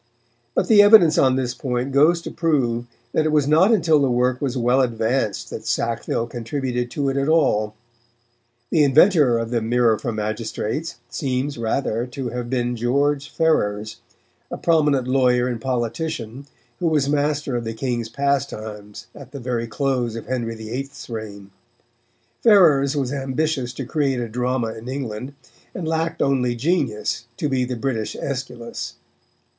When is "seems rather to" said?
11.07-12.29